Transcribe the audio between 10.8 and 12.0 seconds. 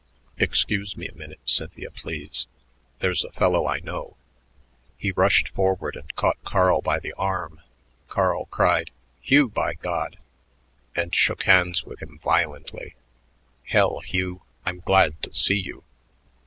and shook hands